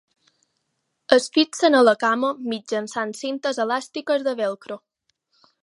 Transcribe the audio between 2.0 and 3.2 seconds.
cama mitjançant